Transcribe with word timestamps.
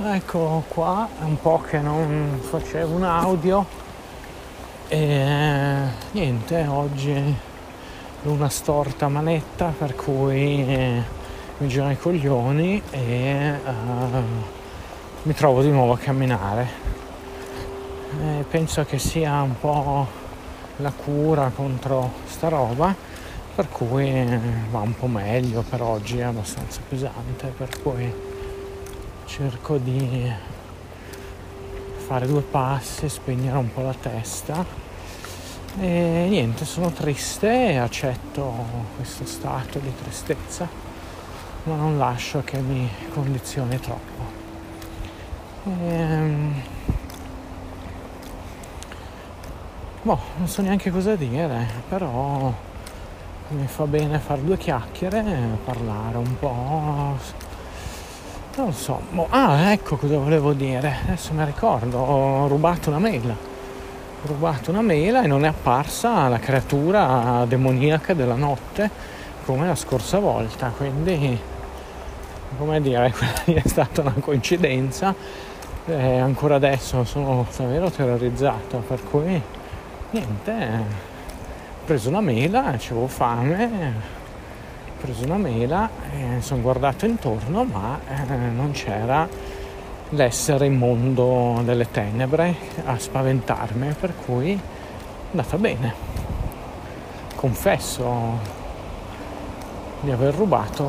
Ecco 0.00 0.62
qua, 0.68 1.08
è 1.18 1.24
un 1.24 1.40
po' 1.40 1.60
che 1.60 1.80
non 1.80 2.38
facevo 2.40 2.94
un 2.94 3.02
audio 3.02 3.66
e 4.86 5.80
niente, 6.12 6.66
oggi 6.68 7.34
luna 8.22 8.48
storta 8.48 9.08
manetta 9.08 9.74
per 9.76 9.96
cui 9.96 10.64
eh, 10.64 11.02
mi 11.58 11.66
gira 11.66 11.90
i 11.90 11.98
coglioni 11.98 12.80
e 12.90 13.54
uh, 13.64 13.70
mi 15.22 15.34
trovo 15.34 15.62
di 15.62 15.70
nuovo 15.70 15.94
a 15.94 15.98
camminare. 15.98 16.68
E 18.22 18.44
penso 18.48 18.84
che 18.84 19.00
sia 19.00 19.42
un 19.42 19.58
po' 19.58 20.06
la 20.76 20.92
cura 20.92 21.50
contro 21.52 22.12
sta 22.24 22.46
roba 22.46 22.94
per 23.52 23.68
cui 23.68 24.08
eh, 24.08 24.38
va 24.70 24.78
un 24.78 24.94
po' 24.94 25.08
meglio 25.08 25.64
per 25.68 25.82
oggi 25.82 26.18
è 26.18 26.22
abbastanza 26.22 26.80
pesante 26.88 27.48
per 27.48 27.80
cui 27.82 28.27
cerco 29.28 29.76
di 29.76 30.32
fare 32.06 32.26
due 32.26 32.40
passi, 32.40 33.10
spegnere 33.10 33.58
un 33.58 33.70
po' 33.70 33.82
la 33.82 33.94
testa 33.94 34.64
e 35.78 36.26
niente, 36.28 36.64
sono 36.64 36.90
triste 36.90 37.72
e 37.72 37.76
accetto 37.76 38.52
questo 38.96 39.26
stato 39.26 39.78
di 39.80 39.92
tristezza, 39.94 40.66
ma 41.64 41.76
non 41.76 41.98
lascio 41.98 42.42
che 42.42 42.58
mi 42.58 42.88
condizioni 43.12 43.78
troppo. 43.78 44.22
Ehm, 45.64 46.62
boh, 50.02 50.18
non 50.38 50.48
so 50.48 50.62
neanche 50.62 50.90
cosa 50.90 51.14
dire, 51.16 51.66
però 51.86 52.50
mi 53.48 53.66
fa 53.66 53.84
bene 53.84 54.18
fare 54.18 54.42
due 54.42 54.56
chiacchiere, 54.56 55.22
parlare 55.64 56.16
un 56.16 56.38
po' 56.38 57.46
Non 58.58 58.72
so. 58.72 59.00
Ah, 59.28 59.70
ecco 59.70 59.94
cosa 59.96 60.18
volevo 60.18 60.52
dire. 60.52 60.96
Adesso 61.04 61.32
mi 61.32 61.44
ricordo, 61.44 61.96
ho 61.96 62.48
rubato 62.48 62.88
una 62.90 62.98
mela. 62.98 63.32
Ho 63.32 64.26
rubato 64.26 64.72
una 64.72 64.82
mela 64.82 65.22
e 65.22 65.28
non 65.28 65.44
è 65.44 65.48
apparsa 65.48 66.26
la 66.26 66.40
creatura 66.40 67.44
demoniaca 67.46 68.14
della 68.14 68.34
notte 68.34 68.90
come 69.44 69.68
la 69.68 69.76
scorsa 69.76 70.18
volta. 70.18 70.72
Quindi, 70.76 71.38
come 72.58 72.80
dire, 72.80 73.14
è 73.46 73.62
stata 73.64 74.00
una 74.00 74.14
coincidenza. 74.18 75.14
E 75.86 76.18
ancora 76.18 76.56
adesso 76.56 77.04
sono 77.04 77.46
davvero 77.56 77.88
terrorizzato. 77.90 78.78
Per 78.78 79.04
cui, 79.04 79.40
niente. 80.10 80.52
Ho 80.52 81.84
preso 81.84 82.08
una 82.08 82.20
mela, 82.20 82.64
avevo 82.64 83.06
fame 83.06 84.17
preso 85.00 85.24
una 85.24 85.36
mela, 85.36 85.88
eh, 86.10 86.40
sono 86.40 86.60
guardato 86.60 87.06
intorno, 87.06 87.64
ma 87.64 88.00
eh, 88.08 88.34
non 88.34 88.72
c'era 88.72 89.28
l'essere 90.10 90.66
immondo 90.66 91.60
delle 91.62 91.88
tenebre 91.90 92.54
a 92.84 92.98
spaventarmi, 92.98 93.94
per 93.98 94.14
cui 94.24 94.52
è 94.52 94.58
andata 95.30 95.56
bene. 95.56 95.94
Confesso 97.36 98.56
di 100.00 100.10
aver 100.10 100.34
rubato 100.34 100.86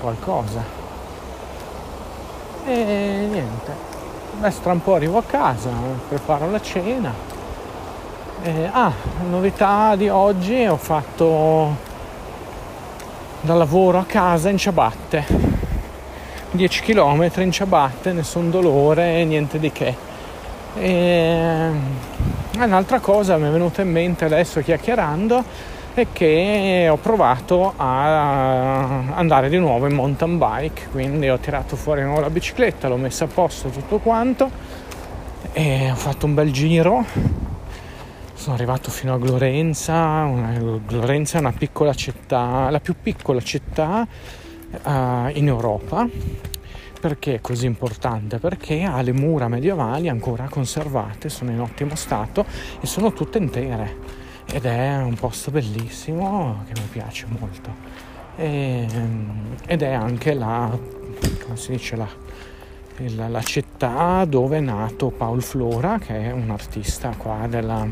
qualcosa. 0.00 0.62
E 2.66 3.28
niente, 3.30 3.72
adesso 4.38 4.60
tra 4.60 4.72
un 4.72 4.82
po' 4.82 4.96
arrivo 4.96 5.16
a 5.18 5.22
casa, 5.22 5.70
preparo 6.08 6.50
la 6.50 6.60
cena. 6.60 7.12
E, 8.42 8.68
ah, 8.70 8.92
novità 9.30 9.96
di 9.96 10.10
oggi 10.10 10.66
ho 10.66 10.76
fatto 10.76 11.85
dal 13.40 13.58
lavoro 13.58 13.98
a 13.98 14.04
casa 14.04 14.48
in 14.48 14.58
ciabatte. 14.58 15.24
10 16.50 16.82
km 16.82 17.30
in 17.36 17.52
ciabatte 17.52 18.12
nessun 18.12 18.50
dolore 18.50 19.24
niente 19.24 19.58
di 19.58 19.72
che. 19.72 19.94
E 20.74 21.70
un'altra 22.58 23.00
cosa 23.00 23.36
mi 23.36 23.48
è 23.48 23.50
venuta 23.50 23.82
in 23.82 23.90
mente 23.90 24.24
adesso 24.24 24.60
chiacchierando 24.60 25.44
è 25.94 26.06
che 26.12 26.88
ho 26.90 26.96
provato 26.96 27.72
a 27.76 29.14
andare 29.14 29.48
di 29.48 29.58
nuovo 29.58 29.86
in 29.86 29.94
mountain 29.94 30.36
bike 30.36 30.88
quindi 30.90 31.28
ho 31.28 31.38
tirato 31.38 31.76
fuori 31.76 32.02
nuovo 32.02 32.20
la 32.20 32.30
bicicletta 32.30 32.88
l'ho 32.88 32.96
messa 32.96 33.24
a 33.24 33.28
posto 33.28 33.68
tutto 33.70 33.98
quanto 33.98 34.50
e 35.52 35.90
ho 35.90 35.94
fatto 35.94 36.26
un 36.26 36.34
bel 36.34 36.52
giro 36.52 37.04
sono 38.36 38.54
arrivato 38.54 38.90
fino 38.90 39.14
a 39.14 39.18
Glorenza, 39.18 39.94
una, 40.24 40.52
Glorenza 40.86 41.38
è 41.38 41.40
una 41.40 41.52
piccola 41.52 41.94
città, 41.94 42.68
la 42.68 42.80
più 42.80 42.94
piccola 43.02 43.40
città 43.40 44.06
uh, 44.06 44.88
in 45.32 45.46
Europa. 45.46 46.06
Perché 47.00 47.36
è 47.36 47.40
così 47.40 47.66
importante? 47.66 48.38
Perché 48.38 48.82
ha 48.82 49.00
le 49.00 49.12
mura 49.12 49.48
medievali 49.48 50.08
ancora 50.08 50.48
conservate, 50.50 51.28
sono 51.28 51.50
in 51.50 51.60
ottimo 51.60 51.94
stato 51.94 52.44
e 52.80 52.86
sono 52.86 53.12
tutte 53.12 53.38
intere. 53.38 53.96
Ed 54.52 54.64
è 54.64 54.96
un 54.98 55.14
posto 55.14 55.50
bellissimo 55.50 56.64
che 56.66 56.78
mi 56.80 56.86
piace 56.90 57.26
molto. 57.28 57.70
E, 58.36 58.86
ed 59.66 59.82
è 59.82 59.92
anche 59.92 60.34
la, 60.34 60.76
dice, 61.68 61.96
la, 61.96 62.08
la, 62.96 63.28
la 63.28 63.42
città 63.42 64.24
dove 64.26 64.58
è 64.58 64.60
nato 64.60 65.10
Paul 65.10 65.42
Flora, 65.42 65.98
che 65.98 66.28
è 66.28 66.32
un 66.32 66.50
artista 66.50 67.14
qua 67.16 67.46
della, 67.48 67.86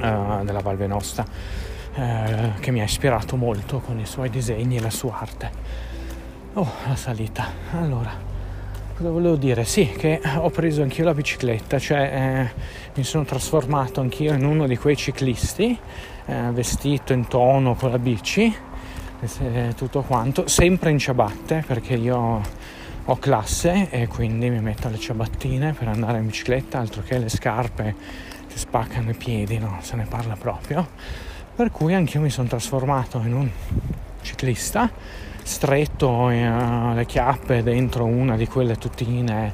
uh, 0.00 0.44
della 0.44 0.60
Val 0.60 0.76
Venosta 0.76 1.24
uh, 1.24 2.58
che 2.60 2.70
mi 2.70 2.80
ha 2.80 2.84
ispirato 2.84 3.36
molto 3.36 3.80
con 3.80 3.98
i 3.98 4.06
suoi 4.06 4.30
disegni 4.30 4.76
e 4.76 4.80
la 4.80 4.90
sua 4.90 5.18
arte. 5.18 5.50
Oh, 6.54 6.70
la 6.88 6.96
salita. 6.96 7.46
Allora, 7.72 8.10
cosa 8.96 9.10
volevo 9.10 9.36
dire? 9.36 9.64
Sì, 9.64 9.86
che 9.88 10.20
ho 10.36 10.48
preso 10.50 10.82
anch'io 10.82 11.04
la 11.04 11.12
bicicletta, 11.12 11.78
cioè 11.78 12.00
eh, 12.00 12.60
mi 12.94 13.04
sono 13.04 13.24
trasformato 13.24 14.00
anch'io 14.00 14.32
in 14.32 14.44
uno 14.44 14.66
di 14.66 14.76
quei 14.78 14.96
ciclisti 14.96 15.78
eh, 16.26 16.50
vestito 16.52 17.12
in 17.12 17.26
tono 17.28 17.74
con 17.74 17.90
la 17.90 17.98
bici, 17.98 18.54
eh, 19.20 19.74
tutto 19.76 20.02
quanto, 20.02 20.48
sempre 20.48 20.90
in 20.90 20.98
ciabatte 20.98 21.62
perché 21.66 21.94
io 21.94 22.40
ho 23.08 23.16
classe 23.16 23.88
e 23.90 24.08
quindi 24.08 24.50
mi 24.50 24.60
metto 24.60 24.88
le 24.88 24.98
ciabattine 24.98 25.72
per 25.72 25.88
andare 25.88 26.18
in 26.18 26.26
bicicletta, 26.26 26.78
altro 26.78 27.02
che 27.02 27.18
le 27.18 27.28
scarpe 27.28 27.94
che 28.48 28.58
spaccano 28.58 29.10
i 29.10 29.14
piedi, 29.14 29.58
no? 29.58 29.78
Se 29.80 29.94
ne 29.94 30.06
parla 30.06 30.34
proprio. 30.34 30.86
Per 31.54 31.70
cui 31.70 31.94
anch'io 31.94 32.20
mi 32.20 32.30
sono 32.30 32.48
trasformato 32.48 33.22
in 33.24 33.32
un 33.32 33.50
ciclista 34.22 34.90
stretto 35.42 36.28
eh, 36.30 36.92
le 36.94 37.06
chiappe 37.06 37.62
dentro 37.62 38.04
una 38.04 38.36
di 38.36 38.48
quelle 38.48 38.74
tutine 38.74 39.52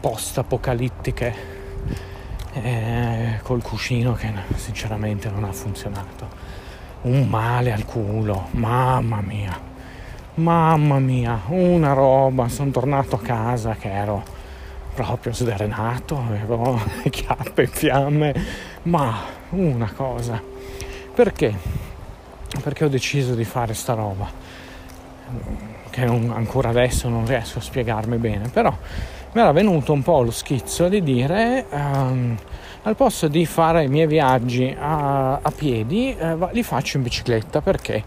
post-apocalittiche 0.00 1.34
eh, 2.54 3.38
col 3.42 3.62
cuscino 3.62 4.14
che 4.14 4.32
sinceramente 4.56 5.30
non 5.30 5.44
ha 5.44 5.52
funzionato. 5.52 6.28
Un 7.02 7.28
male 7.28 7.72
al 7.72 7.84
culo, 7.84 8.48
mamma 8.50 9.20
mia, 9.20 9.67
mamma 10.38 10.98
mia, 10.98 11.42
una 11.48 11.92
roba. 11.92 12.48
Sono 12.48 12.70
tornato 12.70 13.16
a 13.16 13.20
casa 13.20 13.74
che 13.74 13.90
ero 13.90 14.22
proprio 14.94 15.32
sdrenato, 15.32 16.16
avevo 16.18 16.80
le 17.02 17.10
chiappe 17.10 17.62
in 17.62 17.68
fiamme, 17.68 18.34
ma 18.84 19.16
una 19.50 19.90
cosa. 19.94 20.40
Perché? 21.14 21.54
Perché 22.62 22.84
ho 22.84 22.88
deciso 22.88 23.34
di 23.34 23.44
fare 23.44 23.74
sta 23.74 23.94
roba, 23.94 24.28
che 25.90 26.04
non, 26.04 26.32
ancora 26.34 26.70
adesso 26.70 27.08
non 27.08 27.26
riesco 27.26 27.58
a 27.58 27.62
spiegarmi 27.62 28.16
bene, 28.16 28.48
però 28.48 28.74
mi 29.32 29.40
era 29.40 29.52
venuto 29.52 29.92
un 29.92 30.02
po' 30.02 30.22
lo 30.22 30.30
schizzo 30.30 30.88
di 30.88 31.02
dire 31.02 31.66
um, 31.70 32.34
al 32.82 32.96
posto 32.96 33.28
di 33.28 33.44
fare 33.44 33.84
i 33.84 33.88
miei 33.88 34.06
viaggi 34.06 34.74
a, 34.78 35.34
a 35.34 35.52
piedi 35.54 36.16
eh, 36.16 36.36
li 36.52 36.62
faccio 36.62 36.96
in 36.96 37.02
bicicletta 37.02 37.60
perché 37.60 38.02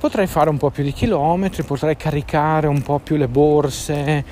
potrei 0.00 0.26
fare 0.26 0.50
un 0.50 0.56
po' 0.56 0.70
più 0.70 0.82
di 0.82 0.92
chilometri, 0.92 1.62
potrei 1.62 1.96
caricare 1.96 2.66
un 2.66 2.82
po' 2.82 2.98
più 2.98 3.16
le 3.16 3.28
borse, 3.28 4.24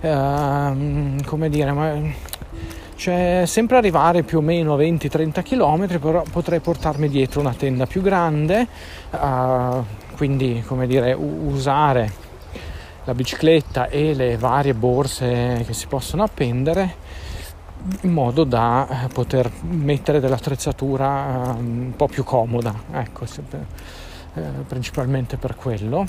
Ehm, 0.00 1.22
come 1.24 1.48
dire, 1.48 1.72
ma 1.72 2.00
cioè 2.94 3.42
sempre 3.46 3.76
arrivare 3.76 4.22
più 4.22 4.38
o 4.38 4.40
meno 4.40 4.74
a 4.74 4.76
20-30 4.76 5.42
km, 5.42 5.98
però 5.98 6.22
potrei 6.30 6.60
portarmi 6.60 7.08
dietro 7.08 7.40
una 7.40 7.54
tenda 7.54 7.86
più 7.86 8.00
grande, 8.02 8.66
uh, 9.10 9.84
quindi 10.16 10.62
come 10.66 10.86
dire, 10.86 11.12
usare 11.12 12.24
la 13.04 13.14
bicicletta 13.14 13.88
e 13.88 14.14
le 14.14 14.36
varie 14.36 14.74
borse 14.74 15.62
che 15.66 15.72
si 15.72 15.86
possono 15.86 16.22
appendere 16.22 17.04
in 18.02 18.12
modo 18.12 18.44
da 18.44 19.04
eh, 19.04 19.08
poter 19.08 19.50
mettere 19.62 20.18
dell'attrezzatura 20.18 21.52
uh, 21.54 21.58
un 21.58 21.92
po' 21.96 22.06
più 22.06 22.24
comoda, 22.24 22.74
ecco, 22.92 23.26
sempre, 23.26 23.66
uh, 24.36 24.64
principalmente 24.66 25.36
per 25.36 25.56
quello. 25.56 26.06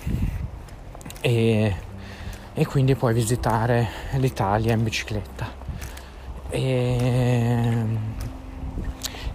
E 1.20 1.76
e 2.60 2.66
quindi 2.66 2.96
puoi 2.96 3.14
visitare 3.14 3.88
l'Italia 4.14 4.74
in 4.74 4.84
bicicletta. 4.84 5.48
E, 6.50 7.86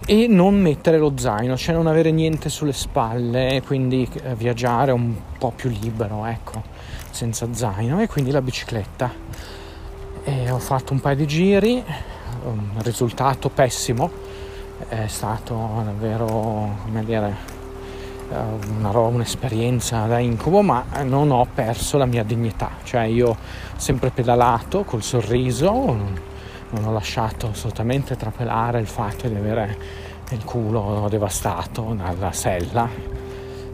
e 0.05 0.27
non 0.27 0.59
mettere 0.59 0.97
lo 0.97 1.13
zaino, 1.15 1.55
cioè 1.55 1.73
non 1.73 1.87
avere 1.87 2.11
niente 2.11 2.49
sulle 2.49 2.73
spalle, 2.73 3.61
quindi 3.65 4.05
eh, 4.23 4.35
viaggiare 4.35 4.91
un 4.91 5.15
po' 5.37 5.53
più 5.55 5.69
libero, 5.69 6.25
ecco, 6.25 6.63
senza 7.11 7.47
zaino 7.53 8.01
e 8.01 8.07
quindi 8.07 8.29
la 8.29 8.41
bicicletta. 8.41 9.09
e 10.25 10.51
ho 10.51 10.59
fatto 10.59 10.91
un 10.91 10.99
paio 10.99 11.15
di 11.15 11.25
giri, 11.25 11.81
un 12.43 12.71
risultato 12.79 13.47
pessimo, 13.47 14.11
è 14.89 15.07
stato 15.07 15.81
davvero, 15.85 16.75
come 16.83 17.05
dire, 17.05 17.62
una 18.33 18.91
roba, 18.91 19.15
un'esperienza 19.15 20.05
da 20.05 20.19
incubo, 20.19 20.61
ma 20.61 20.85
non 21.03 21.31
ho 21.31 21.45
perso 21.53 21.97
la 21.97 22.05
mia 22.05 22.23
dignità, 22.23 22.71
cioè 22.83 23.03
io 23.03 23.29
ho 23.29 23.37
sempre 23.75 24.09
pedalato 24.09 24.83
col 24.83 25.03
sorriso, 25.03 25.71
non 25.71 26.85
ho 26.85 26.91
lasciato 26.91 27.49
assolutamente 27.49 28.15
trapelare 28.15 28.79
il 28.79 28.87
fatto 28.87 29.27
di 29.27 29.35
avere 29.35 29.77
il 30.31 30.43
culo 30.43 31.07
devastato 31.09 31.95
dalla 31.95 32.31
sella, 32.31 32.89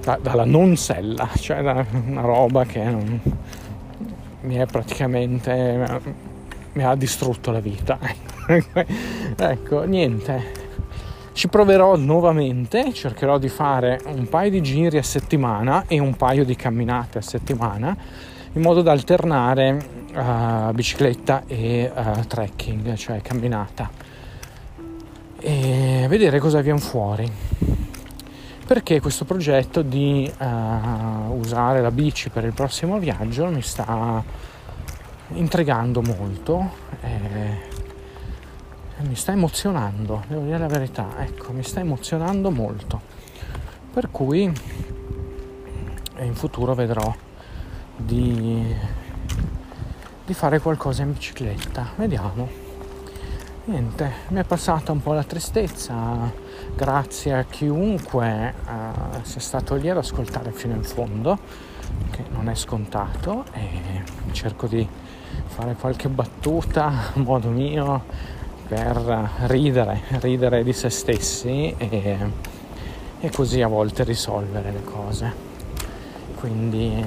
da, 0.02 0.20
dalla 0.22 0.46
non 0.46 0.76
sella, 0.76 1.30
cioè 1.36 1.62
da 1.62 1.86
una 2.08 2.22
roba 2.22 2.66
che 2.66 2.84
non, 2.84 3.22
mi 4.42 4.56
è 4.56 4.66
praticamente 4.66 6.28
mi 6.74 6.84
ha 6.84 6.96
distrutto 6.96 7.52
la 7.52 7.60
vita. 7.60 7.98
ecco, 9.36 9.84
niente. 9.84 10.59
Ci 11.40 11.48
proverò 11.48 11.96
nuovamente, 11.96 12.92
cercherò 12.92 13.38
di 13.38 13.48
fare 13.48 14.02
un 14.08 14.28
paio 14.28 14.50
di 14.50 14.62
giri 14.62 14.98
a 14.98 15.04
settimana 15.04 15.86
e 15.88 15.98
un 15.98 16.18
paio 16.18 16.44
di 16.44 16.54
camminate 16.54 17.20
a 17.20 17.22
settimana 17.22 17.96
in 18.52 18.62
modo 18.62 18.82
da 18.82 18.92
alternare 18.92 19.82
uh, 20.14 20.74
bicicletta 20.74 21.44
e 21.48 21.90
uh, 21.96 22.28
trekking, 22.28 22.94
cioè 22.96 23.22
camminata 23.22 23.90
e 25.40 26.08
vedere 26.10 26.40
cosa 26.40 26.60
viene 26.60 26.80
fuori. 26.80 27.32
Perché 28.68 29.00
questo 29.00 29.24
progetto 29.24 29.82
di 29.82 30.30
uh, 30.40 31.38
usare 31.38 31.80
la 31.80 31.92
bici 31.92 32.28
per 32.28 32.44
il 32.44 32.52
prossimo 32.52 33.00
viaggio 33.00 33.46
mi 33.46 33.62
sta 33.62 34.22
intrigando 35.36 36.02
molto 36.02 36.70
e 37.00 37.79
mi 39.02 39.16
sta 39.16 39.32
emozionando, 39.32 40.24
devo 40.28 40.44
dire 40.44 40.58
la 40.58 40.68
verità, 40.68 41.08
ecco, 41.20 41.54
mi 41.54 41.64
sta 41.64 41.80
emozionando 41.80 42.52
molto. 42.52 43.02
Per 43.94 44.12
cui 44.12 44.52
in 46.20 46.36
futuro 46.36 46.74
vedrò 46.76 47.14
di, 47.96 48.76
di 50.26 50.34
fare 50.34 50.60
qualcosa 50.60 51.04
in 51.04 51.14
bicicletta, 51.14 51.88
vediamo. 51.96 52.68
Niente, 53.66 54.12
mi 54.30 54.40
è 54.40 54.44
passata 54.44 54.92
un 54.92 55.02
po' 55.02 55.14
la 55.14 55.24
tristezza, 55.24 56.32
grazie 56.76 57.34
a 57.34 57.44
chiunque 57.44 58.54
uh, 58.66 59.20
sia 59.22 59.40
stato 59.40 59.76
lì 59.76 59.90
ad 59.90 59.98
ascoltare 59.98 60.52
fino 60.52 60.74
in 60.74 60.84
fondo, 60.84 61.38
che 62.10 62.24
non 62.32 62.50
è 62.50 62.56
scontato 62.56 63.46
e 63.54 64.04
cerco 64.32 64.68
di 64.68 64.88
fare 65.46 65.76
qualche 65.76 66.10
battuta 66.10 66.86
a 67.14 67.20
modo 67.20 67.50
mio 67.50 68.04
per 68.70 69.48
ridere, 69.48 70.02
ridere 70.20 70.64
di 70.64 70.74
se 70.74 70.92
stessi 70.92 71.74
e, 71.76 72.18
e 73.20 73.32
così 73.32 73.64
a 73.64 73.68
volte 73.68 74.04
risolvere 74.04 74.72
le 74.72 74.84
cose. 74.84 75.34
Quindi 76.36 76.94
eh, 76.96 77.04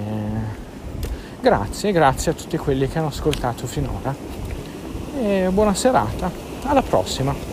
grazie, 1.41 1.93
grazie 1.93 2.33
a 2.33 2.35
tutti 2.35 2.57
quelli 2.57 2.89
che 2.89 2.99
hanno 2.99 3.07
ascoltato 3.07 3.69
finora 3.69 4.13
e 5.21 5.49
buona 5.53 5.73
serata, 5.73 6.31
alla 6.65 6.83
prossima! 6.83 7.52